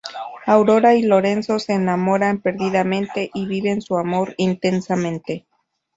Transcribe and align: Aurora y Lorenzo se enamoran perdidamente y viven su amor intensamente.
Aurora 0.47 0.95
y 0.95 1.03
Lorenzo 1.03 1.59
se 1.59 1.73
enamoran 1.73 2.41
perdidamente 2.41 3.29
y 3.35 3.45
viven 3.45 3.83
su 3.83 3.99
amor 3.99 4.33
intensamente. 4.37 5.45